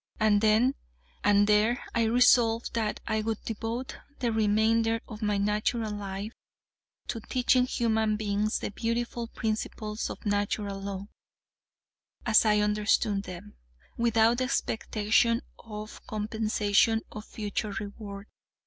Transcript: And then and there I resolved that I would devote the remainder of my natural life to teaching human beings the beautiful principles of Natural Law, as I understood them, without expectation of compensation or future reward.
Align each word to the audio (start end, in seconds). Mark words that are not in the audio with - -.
And 0.19 0.41
then 0.41 0.73
and 1.23 1.45
there 1.45 1.83
I 1.93 2.05
resolved 2.05 2.73
that 2.73 2.99
I 3.05 3.21
would 3.21 3.39
devote 3.45 3.97
the 4.17 4.31
remainder 4.31 4.99
of 5.07 5.21
my 5.21 5.37
natural 5.37 5.91
life 5.95 6.33
to 7.09 7.19
teaching 7.19 7.67
human 7.67 8.15
beings 8.15 8.57
the 8.57 8.71
beautiful 8.71 9.27
principles 9.27 10.09
of 10.09 10.25
Natural 10.25 10.79
Law, 10.81 11.09
as 12.25 12.45
I 12.45 12.61
understood 12.61 13.25
them, 13.25 13.57
without 13.95 14.41
expectation 14.41 15.43
of 15.59 16.01
compensation 16.07 17.03
or 17.11 17.21
future 17.21 17.69
reward. 17.73 18.25